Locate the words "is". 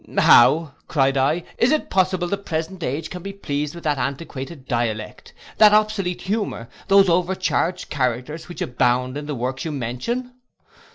1.59-1.69